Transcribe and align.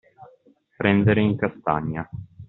Prendere 0.77 1.21
in 1.21 1.37
castagna. 1.37 2.09